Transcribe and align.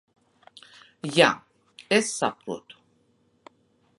Jā, 1.17 1.27
es 1.99 2.09
saprotu. 2.21 2.81